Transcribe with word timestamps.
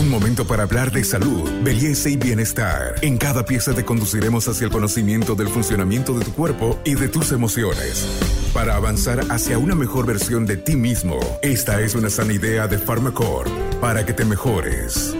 Un 0.00 0.08
momento 0.08 0.46
para 0.46 0.62
hablar 0.62 0.90
de 0.92 1.04
salud, 1.04 1.46
belleza 1.62 2.08
y 2.08 2.16
bienestar. 2.16 2.94
En 3.02 3.18
cada 3.18 3.44
pieza 3.44 3.74
te 3.74 3.84
conduciremos 3.84 4.48
hacia 4.48 4.64
el 4.64 4.70
conocimiento 4.72 5.34
del 5.34 5.48
funcionamiento 5.48 6.18
de 6.18 6.24
tu 6.24 6.32
cuerpo 6.32 6.80
y 6.86 6.94
de 6.94 7.10
tus 7.10 7.32
emociones. 7.32 8.06
Para 8.54 8.76
avanzar 8.76 9.20
hacia 9.30 9.58
una 9.58 9.74
mejor 9.74 10.06
versión 10.06 10.46
de 10.46 10.56
ti 10.56 10.74
mismo, 10.74 11.20
esta 11.42 11.82
es 11.82 11.94
una 11.94 12.08
sana 12.08 12.32
idea 12.32 12.66
de 12.66 12.78
Pharmacore 12.78 13.50
para 13.78 14.06
que 14.06 14.14
te 14.14 14.24
mejores. 14.24 15.14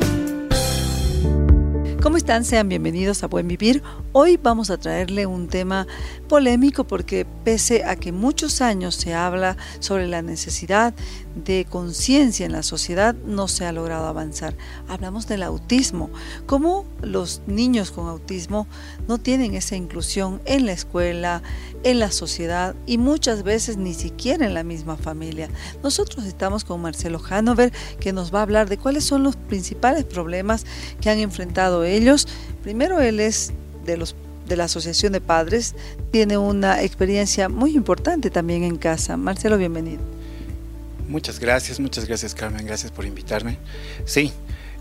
¿Cómo 2.02 2.16
están? 2.16 2.46
Sean 2.46 2.70
bienvenidos 2.70 3.22
a 3.22 3.26
Buen 3.26 3.46
Vivir. 3.46 3.82
Hoy 4.12 4.38
vamos 4.42 4.70
a 4.70 4.78
traerle 4.78 5.26
un 5.26 5.48
tema 5.48 5.86
polémico 6.28 6.84
porque 6.84 7.26
pese 7.44 7.84
a 7.84 7.96
que 7.96 8.10
muchos 8.10 8.62
años 8.62 8.94
se 8.94 9.12
habla 9.12 9.58
sobre 9.80 10.06
la 10.06 10.22
necesidad 10.22 10.94
de 11.34 11.66
conciencia 11.68 12.44
en 12.44 12.52
la 12.52 12.62
sociedad, 12.62 13.14
no 13.26 13.48
se 13.48 13.64
ha 13.64 13.72
logrado 13.72 14.06
avanzar. 14.06 14.54
Hablamos 14.88 15.26
del 15.26 15.42
autismo, 15.42 16.10
cómo 16.46 16.84
los 17.02 17.42
niños 17.46 17.90
con 17.90 18.08
autismo 18.08 18.66
no 19.08 19.18
tienen 19.18 19.54
esa 19.54 19.76
inclusión 19.76 20.40
en 20.44 20.66
la 20.66 20.72
escuela, 20.72 21.42
en 21.82 21.98
la 21.98 22.10
sociedad 22.10 22.74
y 22.86 22.98
muchas 22.98 23.42
veces 23.42 23.76
ni 23.76 23.94
siquiera 23.94 24.46
en 24.46 24.54
la 24.54 24.64
misma 24.64 24.96
familia. 24.96 25.48
Nosotros 25.82 26.26
estamos 26.26 26.64
con 26.64 26.82
Marcelo 26.82 27.20
Hanover 27.28 27.72
que 28.00 28.12
nos 28.12 28.34
va 28.34 28.40
a 28.40 28.42
hablar 28.42 28.68
de 28.68 28.78
cuáles 28.78 29.04
son 29.04 29.22
los 29.22 29.36
principales 29.36 30.04
problemas 30.04 30.66
que 31.00 31.10
han 31.10 31.18
enfrentado 31.18 31.84
ellos. 31.84 32.26
Primero 32.62 33.00
él 33.00 33.20
es 33.20 33.52
de 33.84 33.96
los 33.96 34.14
de 34.48 34.56
la 34.56 34.64
Asociación 34.64 35.12
de 35.12 35.20
Padres, 35.20 35.76
tiene 36.10 36.36
una 36.36 36.82
experiencia 36.82 37.48
muy 37.48 37.76
importante 37.76 38.30
también 38.30 38.64
en 38.64 38.78
casa. 38.78 39.16
Marcelo, 39.16 39.56
bienvenido. 39.56 40.19
Muchas 41.10 41.40
gracias, 41.40 41.80
muchas 41.80 42.06
gracias 42.06 42.34
Carmen, 42.34 42.64
gracias 42.64 42.92
por 42.92 43.04
invitarme. 43.04 43.58
Sí, 44.04 44.32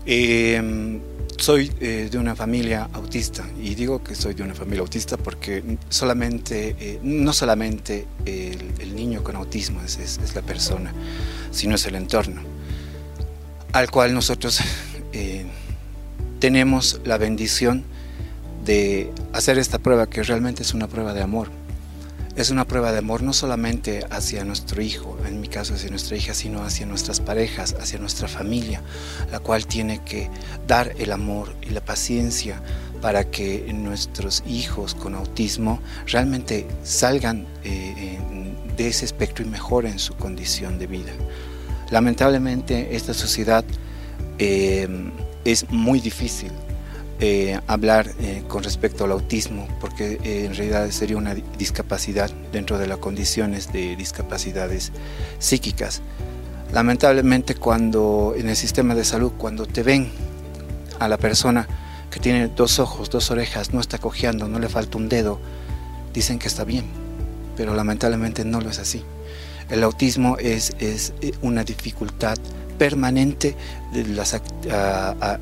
em, 0.06 1.00
soy 1.36 1.72
eh, 1.80 2.08
de 2.08 2.18
una 2.18 2.36
familia 2.36 2.88
autista 2.92 3.44
y 3.60 3.74
digo 3.74 4.04
que 4.04 4.14
soy 4.14 4.34
de 4.34 4.44
una 4.44 4.54
familia 4.54 4.80
autista 4.80 5.16
porque 5.16 5.62
solamente, 5.88 6.76
eh, 6.78 7.00
no 7.02 7.32
solamente 7.32 8.06
el, 8.24 8.94
niño 8.94 9.24
con 9.24 9.34
autismo 9.34 9.82
es, 9.82 9.98
es, 9.98 10.34
la 10.36 10.42
persona, 10.42 10.92
sino 11.50 11.74
es 11.74 11.84
el 11.86 11.96
entorno 11.96 12.42
al 13.72 13.90
cual 13.90 14.14
nosotros 14.14 14.60
eh, 15.12 15.46
tenemos 16.38 17.00
la 17.04 17.18
bendición 17.18 17.84
de 18.64 19.10
hacer 19.32 19.58
esta 19.58 19.80
prueba 19.80 20.08
que 20.08 20.22
realmente 20.22 20.62
es 20.62 20.74
una 20.74 20.86
prueba 20.86 21.12
de 21.12 21.22
amor. 21.22 21.50
Es 22.36 22.50
una 22.50 22.64
prueba 22.64 22.92
de 22.92 22.98
amor 22.98 23.22
no 23.22 23.32
solamente 23.32 24.06
hacia 24.08 24.44
nuestro 24.44 24.80
hijo, 24.80 25.18
en 25.26 25.40
mi 25.40 25.48
caso 25.48 25.74
hacia 25.74 25.90
nuestra 25.90 26.16
hija, 26.16 26.32
sino 26.32 26.62
hacia 26.62 26.86
nuestras 26.86 27.18
parejas, 27.18 27.74
hacia 27.80 27.98
nuestra 27.98 28.28
familia, 28.28 28.82
la 29.32 29.40
cual 29.40 29.66
tiene 29.66 30.02
que 30.04 30.30
dar 30.66 30.94
el 30.98 31.10
amor 31.10 31.52
y 31.60 31.70
la 31.70 31.84
paciencia 31.84 32.62
para 33.02 33.24
que 33.24 33.72
nuestros 33.74 34.44
hijos 34.46 34.94
con 34.94 35.16
autismo 35.16 35.80
realmente 36.06 36.68
salgan 36.84 37.46
eh, 37.64 38.18
de 38.76 38.86
ese 38.86 39.06
espectro 39.06 39.44
y 39.44 39.48
mejoren 39.48 39.98
su 39.98 40.14
condición 40.14 40.78
de 40.78 40.86
vida. 40.86 41.12
Lamentablemente 41.90 42.94
esta 42.94 43.12
sociedad 43.12 43.64
eh, 44.38 44.88
es 45.44 45.68
muy 45.68 46.00
difícil 46.00 46.52
eh, 47.22 47.60
hablar 47.66 48.10
eh, 48.18 48.44
con 48.48 48.62
respecto 48.62 49.04
al 49.04 49.12
autismo, 49.12 49.68
porque 49.78 50.18
eh, 50.24 50.46
en 50.46 50.54
realidad 50.54 50.90
sería 50.90 51.18
una 51.18 51.34
discapacidad 51.34 52.30
dentro 52.50 52.78
de 52.78 52.86
las 52.86 52.96
condiciones 52.96 53.70
de 53.74 53.94
discapacidades 53.94 54.90
psíquicas. 55.38 56.00
Lamentablemente 56.72 57.56
cuando 57.56 58.32
en 58.38 58.48
el 58.48 58.56
sistema 58.56 58.94
de 58.94 59.04
salud, 59.04 59.32
cuando 59.36 59.66
te 59.66 59.82
ven 59.82 60.10
a 60.98 61.08
la 61.08 61.18
persona 61.18 61.68
que 62.10 62.20
tiene 62.20 62.48
dos 62.48 62.78
ojos, 62.78 63.10
dos 63.10 63.30
orejas, 63.30 63.74
no 63.74 63.80
está 63.80 63.98
cojeando, 63.98 64.48
no 64.48 64.58
le 64.58 64.70
falta 64.70 64.96
un 64.96 65.10
dedo, 65.10 65.38
dicen 66.14 66.38
que 66.38 66.48
está 66.48 66.64
bien, 66.64 66.86
pero 67.54 67.74
lamentablemente 67.74 68.46
no 68.46 68.62
lo 68.62 68.70
es 68.70 68.78
así. 68.78 69.02
El 69.68 69.82
autismo 69.82 70.38
es, 70.38 70.72
es 70.78 71.12
una 71.42 71.64
dificultad 71.64 72.38
permanente 72.80 73.54
de 73.92 74.06
las 74.06 74.40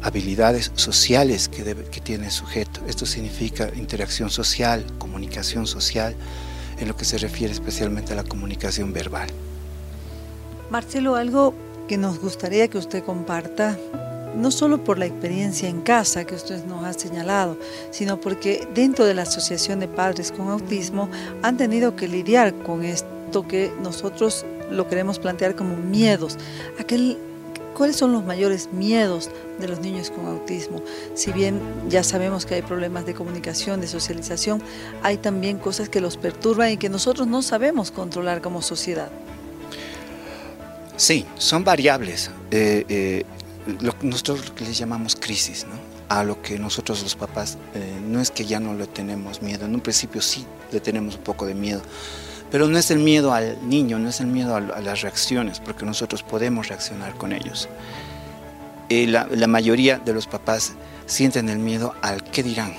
habilidades 0.03 0.73
sociales 0.75 1.49
que, 1.49 1.63
que 1.89 2.01
tiene 2.01 2.25
el 2.25 2.33
sujeto. 2.33 2.81
Esto 2.89 3.07
significa 3.07 3.71
interacción 3.77 4.29
social, 4.29 4.85
comunicación 4.99 5.69
social, 5.69 6.17
en 6.81 6.89
lo 6.89 6.97
que 6.97 7.05
se 7.05 7.17
refiere 7.17 7.53
especialmente 7.53 8.13
a 8.13 8.17
la 8.17 8.25
comunicación 8.25 8.93
verbal. 8.93 9.29
Marcelo, 10.69 11.15
algo 11.15 11.55
que 11.87 11.97
nos 11.97 12.19
gustaría 12.19 12.67
que 12.67 12.77
usted 12.77 13.05
comparta, 13.05 13.79
no 14.35 14.51
solo 14.51 14.83
por 14.83 14.99
la 14.99 15.07
experiencia 15.07 15.69
en 15.69 15.81
casa 15.83 16.25
que 16.25 16.35
usted 16.35 16.65
nos 16.65 16.85
ha 16.85 16.93
señalado, 16.93 17.57
sino 17.93 18.21
porque 18.21 18.67
dentro 18.75 19.05
de 19.05 19.15
la 19.15 19.23
Asociación 19.23 19.79
de 19.79 19.87
Padres 19.87 20.33
con 20.33 20.49
Autismo 20.49 21.09
han 21.43 21.57
tenido 21.57 21.95
que 21.95 22.09
lidiar 22.09 22.53
con 22.65 22.83
esto 22.83 23.47
que 23.47 23.71
nosotros 23.81 24.45
lo 24.71 24.89
queremos 24.89 25.19
plantear 25.19 25.55
como 25.55 25.77
miedos, 25.77 26.37
aquel 26.79 27.19
¿Cuáles 27.79 27.95
son 27.95 28.13
los 28.13 28.25
mayores 28.25 28.71
miedos 28.73 29.31
de 29.61 29.69
los 29.69 29.79
niños 29.79 30.11
con 30.11 30.27
autismo? 30.27 30.83
Si 31.15 31.31
bien 31.31 31.61
ya 31.89 32.03
sabemos 32.03 32.45
que 32.45 32.57
hay 32.57 32.63
problemas 32.63 33.07
de 33.07 33.15
comunicación, 33.15 33.81
de 33.81 33.87
socialización, 33.87 34.61
hay 35.05 35.17
también 35.17 35.59
cosas 35.59 35.89
que 35.89 36.01
los 36.01 36.17
perturban 36.17 36.73
y 36.73 36.77
que 36.77 36.89
nosotros 36.89 37.29
no 37.29 37.41
sabemos 37.41 37.93
controlar 37.93 38.43
como 38.43 38.63
sociedad. 38.63 39.11
Sí, 40.97 41.25
son 41.37 41.63
variables. 41.63 42.33
Eh, 42.51 42.85
eh, 42.89 43.25
lo 43.81 43.95
nosotros 44.03 44.53
les 44.59 44.77
llamamos 44.77 45.15
crisis, 45.15 45.65
¿no? 45.65 45.77
A 46.09 46.25
lo 46.25 46.43
que 46.43 46.59
nosotros 46.59 47.01
los 47.05 47.15
papás, 47.15 47.59
eh, 47.77 48.01
no 48.09 48.21
es 48.21 48.33
que 48.33 48.45
ya 48.45 48.59
no 48.59 48.75
le 48.75 48.89
tenemos 48.89 49.41
miedo, 49.41 49.67
en 49.67 49.77
un 49.77 49.81
principio 49.81 50.21
sí 50.21 50.45
le 50.73 50.81
tenemos 50.81 51.15
un 51.15 51.23
poco 51.23 51.47
de 51.47 51.55
miedo, 51.55 51.83
pero 52.51 52.69
no 52.69 52.79
es 52.79 52.91
el 52.91 52.99
miedo 52.99 53.33
al 53.33 53.69
niño, 53.69 53.99
no 53.99 54.09
es 54.09 54.21
el 54.21 54.27
miedo 54.27 54.57
a, 54.57 54.61
las 54.61 55.03
reacciones, 55.03 55.61
porque 55.61 55.85
nosotros 55.85 56.23
podemos 56.23 56.69
reaccionar 56.69 57.15
con 57.15 57.33
ellos. 57.33 57.69
Eh, 58.89 59.07
la, 59.07 59.27
la, 59.31 59.47
mayoría 59.47 59.99
de 59.99 60.15
los 60.15 60.27
papás 60.27 60.73
sienten 61.07 61.49
el 61.49 61.59
miedo 61.59 61.95
al 62.03 62.25
qué 62.25 62.43
dirán. 62.43 62.75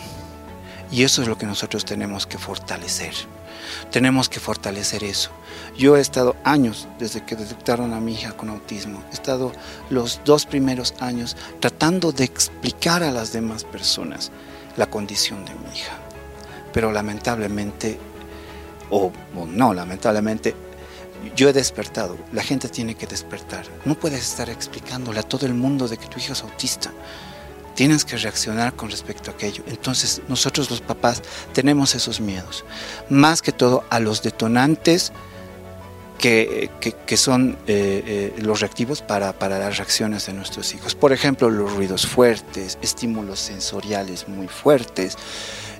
Y 0.92 1.04
eso 1.04 1.22
es 1.22 1.28
lo 1.28 1.38
que 1.38 1.46
nosotros 1.46 1.86
tenemos 1.86 2.26
que 2.26 2.40
fortalecer. 2.40 3.14
Tenemos 3.92 4.30
que 4.30 4.40
fortalecer 4.40 5.04
eso. 5.04 5.30
Yo 5.78 5.96
he 5.96 6.02
estado 6.02 6.36
años 6.44 6.88
desde 6.98 7.24
que 7.24 7.36
detectaron 7.36 7.94
a 7.94 8.00
mi 8.00 8.14
hija 8.14 8.32
con 8.32 8.50
autismo. 8.50 9.04
He 9.12 9.14
estado 9.14 9.52
los 9.90 10.22
dos 10.26 10.46
primeros 10.46 10.96
años 11.00 11.38
tratando 11.60 12.12
de 12.12 12.24
explicar 12.24 13.04
a 13.04 13.12
las 13.12 13.32
demás 13.32 13.64
personas 13.64 14.32
la 14.78 14.88
condición 14.88 15.46
de 15.46 15.54
mi 15.54 15.78
hija. 15.78 15.98
Pero 16.74 16.92
lamentablemente 16.92 18.00
o, 18.90 19.12
no, 19.48 19.74
lamentablemente, 19.74 20.56
yo 21.36 21.50
he 21.50 21.54
despertado, 21.54 22.18
la 22.32 22.44
gente 22.44 22.70
tiene 22.70 22.96
que 22.96 23.08
despertar. 23.08 23.66
No 23.86 23.96
puedes 23.96 24.22
estar 24.22 24.50
explicándole 24.50 25.20
a 25.20 25.24
todo 25.24 25.46
el 25.46 25.54
mundo 25.54 25.88
de 25.88 25.98
que 25.98 26.08
tu 26.08 26.20
hijo 26.20 26.34
es 26.34 26.44
autista. 26.44 26.92
Tienes 27.76 28.04
que 28.04 28.18
reaccionar 28.18 28.74
con 28.74 28.90
respecto 28.90 29.32
a 29.32 29.34
aquello. 29.34 29.64
Entonces 29.68 30.22
nosotros 30.28 30.70
los 30.70 30.82
papás 30.82 31.22
tenemos 31.54 31.96
esos 31.96 32.20
miedos. 32.20 32.66
Más 33.10 33.42
que 33.42 33.52
todo 33.52 33.84
a 33.90 34.00
los 34.00 34.22
detonantes 34.22 35.12
que, 36.20 36.70
son 37.16 37.58
eh, 37.68 38.34
eh, 38.38 38.42
los 38.42 38.60
reactivos 38.60 39.02
para, 39.02 39.34
para, 39.34 39.58
las 39.58 39.78
reacciones 39.78 40.26
de 40.26 40.34
nuestros 40.34 40.74
hijos. 40.76 40.94
Por 40.94 41.14
ejemplo, 41.14 41.50
los 41.50 41.74
ruidos 41.74 42.06
fuertes, 42.06 42.78
estímulos 42.82 43.40
sensoriales 43.40 44.28
muy 44.28 44.48
fuertes, 44.48 45.18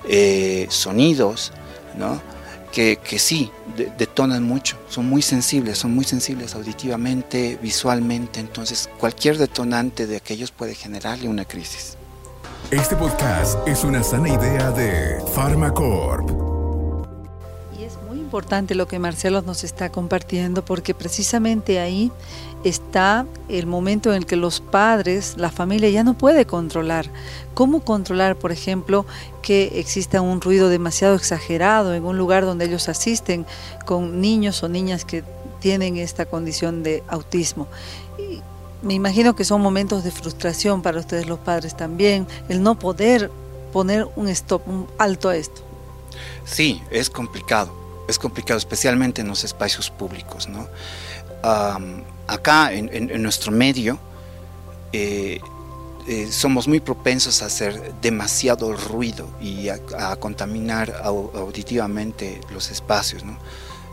eh, 0.08 0.68
sonidos, 0.70 1.52
¿no? 1.98 2.22
Que, 2.72 2.98
sí 3.20 3.52
detonan 3.98 4.44
mucho, 4.44 4.78
son 4.90 5.08
muy 5.10 5.22
sensibles, 5.22 5.78
son 5.78 5.94
muy 5.94 6.06
sensibles 6.06 6.56
auditivamente, 6.56 7.58
visualmente, 7.62 8.40
entonces 8.40 8.90
cualquier 9.00 9.38
detonante 9.38 10.08
de 10.08 10.18
aquellos 10.18 10.52
puede 10.52 10.76
generarle 10.76 11.28
una 11.28 11.46
crisis. 11.46 11.98
Este 12.72 12.96
podcast 12.96 13.68
es 13.68 13.84
una 13.84 14.04
sana 14.04 14.30
idea 14.30 14.72
de 14.72 15.24
Pharmacorp. 15.34 16.49
Y 18.30 18.32
importante 18.32 18.76
lo 18.76 18.88
que 18.88 19.00
Marcelo 19.00 19.42
nos 19.42 19.64
está 19.64 19.90
compartiendo 19.90 20.64
porque 20.64 20.94
precisamente 20.94 21.80
ahí 21.80 22.12
está 22.64 23.26
el 23.48 23.66
momento 23.66 24.12
en 24.12 24.18
el 24.18 24.26
que 24.28 24.36
los 24.36 24.60
padres, 24.60 25.34
la 25.36 25.50
familia 25.50 25.90
ya 25.90 26.04
no 26.04 26.14
puede 26.16 26.46
controlar. 26.46 27.10
¿Cómo 27.56 27.80
controlar, 27.80 28.36
por 28.36 28.52
ejemplo, 28.52 29.08
que 29.42 29.80
exista 29.80 30.22
un 30.22 30.42
ruido 30.42 30.70
demasiado 30.70 31.16
exagerado 31.16 31.96
en 31.96 32.06
un 32.06 32.20
lugar 32.20 32.46
donde 32.46 32.66
ellos 32.66 32.88
asisten 32.88 33.48
con 33.88 34.22
niños 34.22 34.62
o 34.62 34.70
niñas 34.70 35.06
que 35.06 35.24
tienen 35.60 35.98
esta 35.98 36.28
condición 36.28 36.84
de 36.84 37.04
autismo? 37.08 37.68
me 38.84 38.94
imagino 38.94 39.36
que 39.36 39.44
son 39.44 39.60
momentos 39.60 40.04
de 40.04 40.12
frustración 40.12 40.84
para 40.84 41.00
ustedes 41.00 41.26
los 41.26 41.40
padres 41.40 41.76
también, 41.76 42.28
el 42.48 42.62
no 42.62 42.78
poder 42.78 43.32
poner 43.74 44.08
un 44.16 44.30
stop, 44.30 44.68
un 44.68 44.88
alto 45.00 45.30
a 45.30 45.36
esto. 45.36 45.62
Sí, 46.46 46.82
es 46.90 47.10
complicado, 47.10 47.79
es 48.10 48.18
complicado 48.18 48.58
especialmente 48.58 49.22
en 49.22 49.28
los 49.28 49.44
espacios 49.44 49.90
públicos, 49.92 50.50
¿no? 50.50 50.68
acá 52.28 52.74
en, 52.74 53.22
nuestro 53.22 53.52
medio, 53.52 54.00
eh, 54.92 55.40
eh, 56.08 56.32
somos 56.32 56.68
muy 56.68 56.80
propensos 56.80 57.42
a 57.42 57.46
hacer 57.46 57.94
demasiado 58.02 58.74
ruido 58.74 59.30
y 59.40 59.70
a, 59.70 60.16
contaminar 60.18 61.02
auditivamente 61.04 62.42
los 62.52 62.72
espacios. 62.72 63.24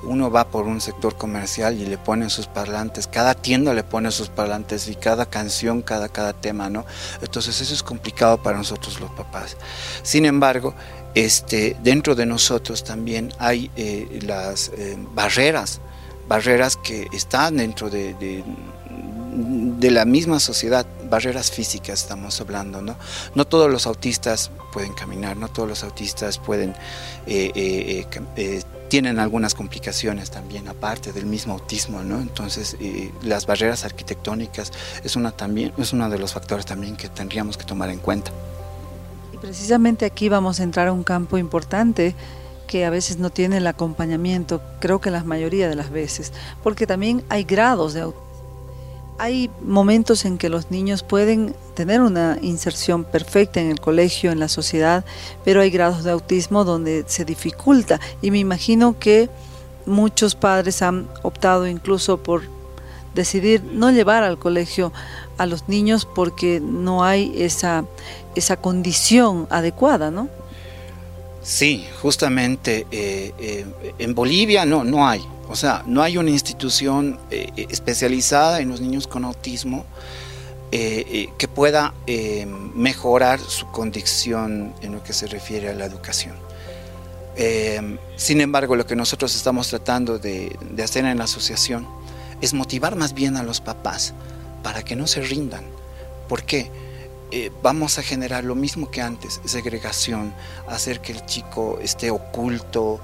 Uno 0.02 0.30
va 0.30 0.48
por 0.48 0.66
un 0.66 0.80
sector 0.80 1.16
comercial 1.16 1.80
y 1.80 1.86
le 1.86 1.98
ponen 1.98 2.30
sus 2.30 2.46
parlantes, 2.46 3.06
cada 3.06 3.34
tienda 3.34 3.74
le 3.74 3.82
pone 3.82 4.10
sus 4.10 4.28
parlantes 4.28 4.88
y 4.88 4.94
cada 4.94 5.26
canción, 5.26 5.82
cada, 5.82 6.08
cada 6.08 6.32
tema, 6.32 6.68
¿no? 6.70 6.84
Entonces 7.20 7.60
eso 7.60 7.74
es 7.74 7.82
complicado 7.82 8.42
para 8.42 8.58
nosotros 8.58 9.00
los 9.00 9.10
papás. 9.12 9.56
Sin 10.02 10.24
embargo, 10.24 10.74
este, 11.14 11.76
dentro 11.82 12.14
de 12.14 12.26
nosotros 12.26 12.84
también 12.84 13.32
hay 13.38 13.70
eh, 13.76 14.20
las 14.22 14.68
eh, 14.76 14.96
barreras, 15.14 15.80
barreras 16.28 16.76
que 16.76 17.08
están 17.12 17.56
dentro 17.56 17.90
de 17.90 18.44
de 19.36 19.90
la 19.90 20.04
misma 20.04 20.40
sociedad, 20.40 20.86
barreras 21.10 21.50
físicas 21.50 22.02
estamos 22.02 22.40
hablando, 22.40 22.80
¿no? 22.80 22.96
No 23.34 23.46
todos 23.46 23.70
los 23.70 23.86
autistas 23.86 24.50
pueden 24.72 24.94
caminar, 24.94 25.36
no 25.36 25.48
todos 25.48 25.68
los 25.68 25.84
autistas 25.84 26.38
pueden, 26.38 26.74
eh, 27.26 27.52
eh, 28.36 28.62
tienen 28.88 29.18
algunas 29.18 29.54
complicaciones 29.54 30.30
también, 30.30 30.68
aparte 30.68 31.12
del 31.12 31.26
mismo 31.26 31.54
autismo, 31.54 32.02
¿no? 32.02 32.20
Entonces, 32.20 32.76
las 33.22 33.46
barreras 33.46 33.84
arquitectónicas 33.84 34.72
es, 35.04 35.16
una 35.16 35.32
también, 35.32 35.72
es 35.78 35.92
uno 35.92 36.08
de 36.08 36.18
los 36.18 36.32
factores 36.32 36.66
también 36.66 36.96
que 36.96 37.08
tendríamos 37.08 37.56
que 37.56 37.64
tomar 37.64 37.90
en 37.90 37.98
cuenta. 37.98 38.30
Y 39.32 39.38
precisamente 39.38 40.04
aquí 40.04 40.28
vamos 40.28 40.60
a 40.60 40.62
entrar 40.62 40.88
a 40.88 40.92
un 40.92 41.04
campo 41.04 41.38
importante 41.38 42.14
que 42.66 42.84
a 42.84 42.90
veces 42.90 43.18
no 43.18 43.30
tiene 43.30 43.58
el 43.58 43.66
acompañamiento, 43.66 44.60
creo 44.80 45.00
que 45.00 45.10
la 45.10 45.22
mayoría 45.22 45.68
de 45.68 45.76
las 45.76 45.90
veces, 45.90 46.32
porque 46.62 46.86
también 46.86 47.24
hay 47.28 47.44
grados 47.44 47.94
de 47.94 48.00
autismo 48.02 48.25
hay 49.18 49.50
momentos 49.62 50.24
en 50.24 50.38
que 50.38 50.48
los 50.48 50.70
niños 50.70 51.02
pueden 51.02 51.54
tener 51.74 52.00
una 52.00 52.38
inserción 52.42 53.04
perfecta 53.04 53.60
en 53.60 53.70
el 53.70 53.80
colegio, 53.80 54.30
en 54.30 54.40
la 54.40 54.48
sociedad, 54.48 55.04
pero 55.44 55.60
hay 55.60 55.70
grados 55.70 56.04
de 56.04 56.10
autismo 56.10 56.64
donde 56.64 57.04
se 57.06 57.24
dificulta 57.24 58.00
y 58.20 58.30
me 58.30 58.38
imagino 58.38 58.98
que 58.98 59.30
muchos 59.86 60.34
padres 60.34 60.82
han 60.82 61.08
optado 61.22 61.66
incluso 61.66 62.18
por 62.18 62.42
decidir 63.14 63.62
no 63.62 63.90
llevar 63.90 64.22
al 64.22 64.38
colegio 64.38 64.92
a 65.38 65.46
los 65.46 65.68
niños 65.68 66.06
porque 66.06 66.60
no 66.60 67.04
hay 67.04 67.32
esa, 67.36 67.84
esa 68.34 68.56
condición 68.58 69.46
adecuada, 69.50 70.10
¿no? 70.10 70.28
Sí, 71.46 71.86
justamente 72.02 72.88
eh, 72.90 73.32
eh, 73.38 73.64
en 74.00 74.16
Bolivia 74.16 74.66
no, 74.66 74.82
no 74.82 75.08
hay. 75.08 75.24
O 75.48 75.54
sea, 75.54 75.84
no 75.86 76.02
hay 76.02 76.18
una 76.18 76.30
institución 76.30 77.20
eh, 77.30 77.68
especializada 77.70 78.60
en 78.60 78.68
los 78.68 78.80
niños 78.80 79.06
con 79.06 79.24
autismo 79.24 79.86
que 80.68 81.48
pueda 81.54 81.94
mejorar 82.74 83.40
su 83.40 83.66
condición 83.68 84.74
en 84.82 84.92
lo 84.92 85.02
que 85.02 85.14
se 85.14 85.26
refiere 85.26 85.70
a 85.70 85.74
la 85.74 85.86
educación. 85.86 86.34
sin 88.16 88.42
embargo, 88.42 88.76
lo 88.76 88.84
que 88.84 88.94
nosotros 88.94 89.34
estamos 89.34 89.68
tratando 89.68 90.18
de, 90.18 90.54
de 90.70 90.82
hacer 90.82 91.06
en 91.06 91.16
la 91.16 91.24
asociación 91.24 91.86
es 92.42 92.52
motivar 92.52 92.94
más 92.94 93.14
bien 93.14 93.38
a 93.38 93.42
los 93.42 93.62
papás 93.62 94.12
para 94.62 94.82
que 94.82 94.96
no 94.96 95.06
se 95.06 95.22
rindan. 95.22 95.64
¿Por 96.28 96.42
qué? 96.42 96.70
Eh, 97.32 97.50
vamos 97.60 97.98
a 97.98 98.02
generar 98.02 98.44
lo 98.44 98.54
mismo 98.54 98.88
que 98.88 99.02
antes, 99.02 99.40
segregación, 99.44 100.32
hacer 100.68 101.00
que 101.00 101.10
el 101.10 101.26
chico 101.26 101.80
esté 101.82 102.12
oculto, 102.12 103.00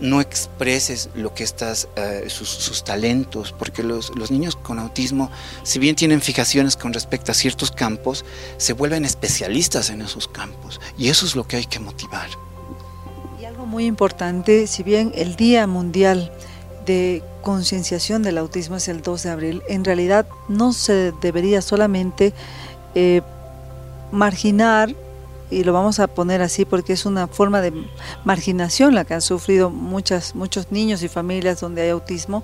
no 0.00 0.20
expreses 0.20 1.08
lo 1.16 1.34
que 1.34 1.42
estás, 1.42 1.88
eh, 1.96 2.26
sus, 2.28 2.84
talentos, 2.84 3.52
porque 3.58 3.82
los, 3.82 4.14
los, 4.14 4.30
niños 4.30 4.54
con 4.54 4.78
autismo, 4.78 5.32
si 5.64 5.80
bien 5.80 5.96
tienen 5.96 6.20
fijaciones 6.20 6.76
con 6.76 6.92
respecto 6.92 7.32
a 7.32 7.34
ciertos 7.34 7.72
campos, 7.72 8.24
se 8.56 8.72
vuelven 8.72 9.04
especialistas 9.04 9.90
en 9.90 10.00
esos 10.00 10.28
campos 10.28 10.80
y 10.96 11.08
eso 11.08 11.26
es 11.26 11.34
lo 11.34 11.48
que 11.48 11.56
hay 11.56 11.66
que 11.66 11.80
motivar. 11.80 12.28
Y 13.40 13.46
algo 13.46 13.66
muy 13.66 13.86
importante, 13.86 14.68
si 14.68 14.84
bien 14.84 15.10
el 15.16 15.34
Día 15.34 15.66
Mundial 15.66 16.32
de 16.86 17.24
concienciación 17.42 18.22
del 18.22 18.38
autismo 18.38 18.76
es 18.76 18.86
el 18.86 19.02
2 19.02 19.24
de 19.24 19.30
abril, 19.30 19.62
en 19.68 19.84
realidad 19.84 20.28
no 20.48 20.72
se 20.72 21.12
debería 21.20 21.62
solamente 21.62 22.32
eh, 22.94 23.22
marginar, 24.12 24.94
y 25.50 25.64
lo 25.64 25.72
vamos 25.72 26.00
a 26.00 26.08
poner 26.08 26.42
así 26.42 26.64
porque 26.64 26.92
es 26.92 27.06
una 27.06 27.28
forma 27.28 27.60
de 27.60 27.72
marginación 28.24 28.94
la 28.94 29.04
que 29.04 29.14
han 29.14 29.22
sufrido 29.22 29.70
muchas, 29.70 30.34
muchos 30.34 30.72
niños 30.72 31.02
y 31.02 31.08
familias 31.08 31.60
donde 31.60 31.82
hay 31.82 31.90
autismo, 31.90 32.42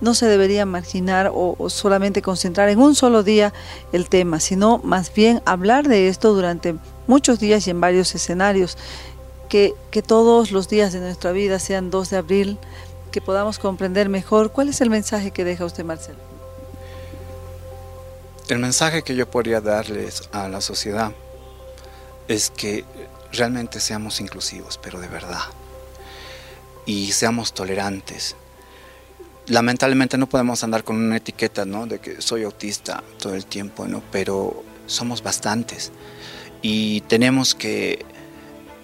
no 0.00 0.14
se 0.14 0.26
debería 0.26 0.66
marginar 0.66 1.30
o, 1.32 1.56
solamente 1.70 2.22
concentrar 2.22 2.68
en 2.68 2.80
un 2.80 2.94
solo 2.94 3.22
día 3.22 3.52
el 3.92 4.08
tema, 4.08 4.40
sino 4.40 4.78
más 4.78 5.14
bien 5.14 5.40
hablar 5.44 5.86
de 5.86 6.08
esto 6.08 6.34
durante 6.34 6.74
muchos 7.06 7.38
días 7.38 7.66
y 7.66 7.70
en 7.70 7.80
varios 7.80 8.14
escenarios, 8.14 8.76
que, 9.48 9.74
que 9.90 10.02
todos 10.02 10.50
los 10.50 10.68
días 10.68 10.92
de 10.92 11.00
nuestra 11.00 11.30
vida 11.30 11.58
sean 11.60 11.90
2 11.90 12.10
de 12.10 12.16
abril, 12.16 12.58
que 13.12 13.20
podamos 13.20 13.60
comprender 13.60 14.08
mejor. 14.08 14.50
¿Cuál 14.50 14.70
es 14.70 14.80
el 14.80 14.90
mensaje 14.90 15.30
que 15.30 15.44
deja 15.44 15.64
usted, 15.64 15.84
Marcelo? 15.84 16.31
El 18.48 18.58
mensaje 18.58 19.02
que 19.02 19.14
yo 19.14 19.30
podría 19.30 19.60
darles 19.60 20.28
a 20.32 20.48
la 20.48 20.60
sociedad 20.60 21.12
es 22.26 22.50
que 22.50 22.84
realmente 23.32 23.78
seamos 23.78 24.20
inclusivos, 24.20 24.80
pero 24.82 25.00
de 25.00 25.06
verdad. 25.06 25.42
Y 26.84 27.12
seamos 27.12 27.54
tolerantes. 27.54 28.34
Lamentablemente 29.46 30.18
no 30.18 30.28
podemos 30.28 30.64
andar 30.64 30.82
con 30.82 30.96
una 30.96 31.16
etiqueta, 31.18 31.64
¿no? 31.64 31.86
De 31.86 32.00
que 32.00 32.20
soy 32.20 32.42
autista 32.42 33.04
todo 33.18 33.34
el 33.36 33.46
tiempo, 33.46 33.86
¿no? 33.86 34.02
Pero 34.10 34.64
somos 34.86 35.22
bastantes. 35.22 35.92
Y 36.62 37.02
tenemos 37.02 37.54
que, 37.54 38.04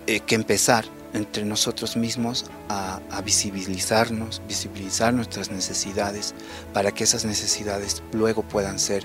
eh, 0.06 0.20
que 0.20 0.36
empezar 0.36 0.84
entre 1.14 1.44
nosotros 1.44 1.96
mismos 1.96 2.46
a, 2.68 3.00
a, 3.10 3.22
visibilizarnos, 3.22 4.40
visibilizar 4.46 5.12
nuestras 5.14 5.50
necesidades 5.50 6.34
para 6.72 6.92
que 6.92 7.04
esas 7.04 7.24
necesidades 7.24 8.02
luego 8.12 8.42
puedan 8.42 8.78
ser 8.78 9.04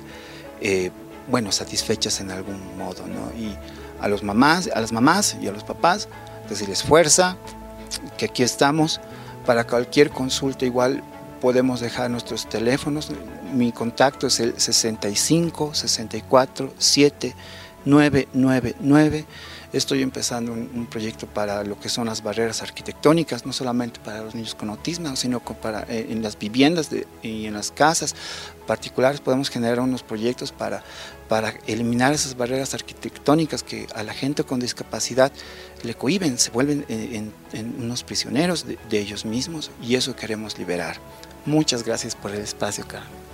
eh, 0.63 0.91
bueno, 1.27 1.51
satisfechas 1.51 2.19
en 2.19 2.31
algún 2.31 2.77
modo, 2.77 3.05
¿no? 3.05 3.31
Y 3.37 3.55
a 4.01 4.07
los 4.07 4.23
mamás, 4.23 4.69
a 4.73 4.81
las 4.81 4.91
mamás 4.91 5.37
y 5.41 5.47
a 5.47 5.51
los 5.51 5.63
papás, 5.63 6.07
decirles 6.49 6.83
fuerza, 6.83 7.37
que 8.17 8.25
aquí 8.25 8.43
estamos 8.43 8.99
para 9.45 9.65
cualquier 9.65 10.09
consulta 10.09 10.65
igual 10.65 11.03
podemos 11.41 11.81
dejar 11.81 12.09
nuestros 12.09 12.47
teléfonos. 12.47 13.11
Mi 13.53 13.71
contacto 13.71 14.27
es 14.27 14.39
el 14.39 14.59
65 14.59 15.73
64 15.73 16.73
7 16.77 17.35
999 17.85 19.25
Estoy 19.73 20.03
empezando 20.03 20.53
un, 20.53 20.85
proyecto 20.85 21.25
para 21.25 21.63
lo 21.63 21.79
que 21.79 21.89
son 21.89 22.05
las 22.05 22.21
barreras 22.21 22.61
arquitectónicas, 22.61 23.43
no 23.43 23.53
solamente 23.53 23.99
para 23.99 24.21
los 24.21 24.35
niños 24.35 24.53
con 24.53 24.69
autismo, 24.69 25.15
sino 25.15 25.41
eh, 25.89 26.07
en 26.11 26.21
las 26.21 26.37
viviendas 26.37 26.91
y 27.23 27.47
en 27.47 27.53
las 27.55 27.71
casas 27.71 28.15
particulares 28.67 29.19
podemos 29.19 29.49
generar 29.49 29.79
unos 29.79 30.03
proyectos 30.03 30.51
para, 30.51 30.83
para 31.27 31.55
eliminar 31.65 32.13
esas 32.13 32.37
barreras 32.37 32.75
arquitectónicas 32.75 33.63
que 33.63 33.87
a 33.95 34.03
la 34.03 34.13
gente 34.13 34.43
con 34.43 34.59
discapacidad 34.59 35.31
le 35.81 35.95
cohiben, 35.95 36.37
se 36.37 36.51
vuelven 36.51 36.85
eh, 36.87 37.23
unos 37.79 38.03
prisioneros 38.03 38.67
de, 38.67 38.77
de 38.91 38.99
ellos 38.99 39.25
mismos 39.25 39.71
y 39.81 39.95
eso 39.95 40.15
queremos 40.15 40.59
liberar. 40.59 40.97
Muchas 41.47 41.83
gracias 41.83 42.13
por 42.13 42.29
el 42.29 42.41
espacio, 42.41 42.87
Carmen. 42.87 43.32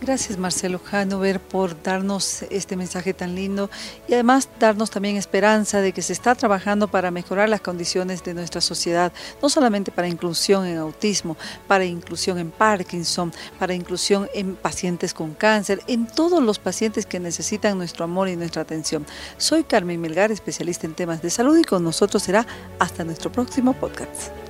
Gracias 0.00 0.38
Marcelo 0.38 0.80
Hanover 0.90 1.40
por 1.40 1.82
darnos 1.82 2.42
este 2.44 2.74
mensaje 2.74 3.12
tan 3.12 3.34
lindo 3.34 3.68
y 4.08 4.14
además 4.14 4.48
darnos 4.58 4.90
también 4.90 5.16
esperanza 5.16 5.82
de 5.82 5.92
que 5.92 6.00
se 6.00 6.14
está 6.14 6.34
trabajando 6.34 6.88
para 6.88 7.10
mejorar 7.10 7.50
las 7.50 7.60
condiciones 7.60 8.24
de 8.24 8.32
nuestra 8.32 8.62
sociedad, 8.62 9.12
no 9.42 9.50
solamente 9.50 9.92
para 9.92 10.08
inclusión 10.08 10.64
en 10.64 10.78
autismo, 10.78 11.36
para 11.68 11.84
inclusión 11.84 12.38
en 12.38 12.50
Parkinson, 12.50 13.30
para 13.58 13.74
inclusión 13.74 14.26
en 14.32 14.56
pacientes 14.56 15.12
con 15.12 15.34
cáncer, 15.34 15.82
en 15.86 16.06
todos 16.06 16.42
los 16.42 16.58
pacientes 16.58 17.04
que 17.04 17.20
necesitan 17.20 17.76
nuestro 17.76 18.04
amor 18.04 18.30
y 18.30 18.36
nuestra 18.36 18.62
atención. 18.62 19.04
Soy 19.36 19.64
Carmen 19.64 20.00
Melgar, 20.00 20.32
especialista 20.32 20.86
en 20.86 20.94
temas 20.94 21.20
de 21.20 21.28
salud 21.28 21.58
y 21.58 21.64
con 21.64 21.84
nosotros 21.84 22.22
será 22.22 22.46
hasta 22.78 23.04
nuestro 23.04 23.30
próximo 23.30 23.74
podcast. 23.74 24.49